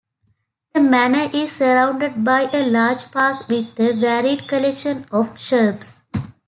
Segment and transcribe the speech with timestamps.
[0.73, 6.01] The manor is surrounded by a large park with a varied collection of shrubs.